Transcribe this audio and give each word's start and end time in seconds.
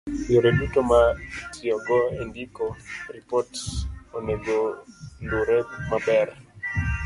yore 0.33 0.49
duto 0.57 0.79
ma 0.89 1.01
itiyogo 1.45 1.97
e 2.21 2.23
ndiko 2.29 2.63
ripot 3.13 3.51
onego 4.17 4.55
lure 5.27 5.57
maber 5.89 6.27